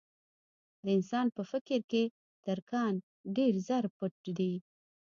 [0.83, 2.03] د انسان په فکر کې
[2.45, 2.93] تر کان
[3.35, 4.53] ډېر زر پټ دي.